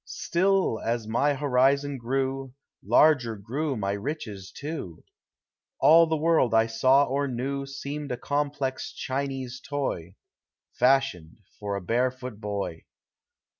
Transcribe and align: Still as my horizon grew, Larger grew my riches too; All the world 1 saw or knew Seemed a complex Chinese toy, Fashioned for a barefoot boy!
Still 0.03 0.79
as 0.83 1.07
my 1.07 1.35
horizon 1.35 1.99
grew, 1.99 2.55
Larger 2.83 3.35
grew 3.35 3.77
my 3.77 3.91
riches 3.91 4.51
too; 4.51 5.03
All 5.79 6.07
the 6.07 6.17
world 6.17 6.53
1 6.53 6.69
saw 6.69 7.03
or 7.05 7.27
knew 7.27 7.67
Seemed 7.67 8.11
a 8.11 8.17
complex 8.17 8.91
Chinese 8.93 9.59
toy, 9.63 10.15
Fashioned 10.73 11.37
for 11.59 11.75
a 11.75 11.81
barefoot 11.81 12.39
boy! 12.41 12.85